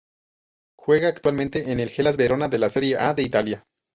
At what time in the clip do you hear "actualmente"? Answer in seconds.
1.09-1.71